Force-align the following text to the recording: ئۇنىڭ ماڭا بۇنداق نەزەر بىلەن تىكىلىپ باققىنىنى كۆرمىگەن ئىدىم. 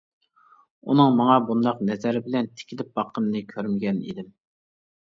ئۇنىڭ 0.93 1.13
ماڭا 1.19 1.35
بۇنداق 1.51 1.83
نەزەر 1.91 2.19
بىلەن 2.29 2.51
تىكىلىپ 2.57 2.91
باققىنىنى 2.99 3.47
كۆرمىگەن 3.55 4.03
ئىدىم. 4.11 4.35